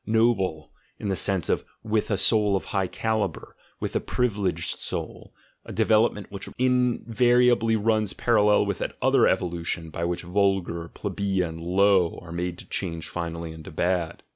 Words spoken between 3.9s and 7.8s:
a privileged soul"— a development which invariably